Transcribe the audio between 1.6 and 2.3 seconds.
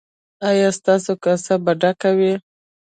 به ډکه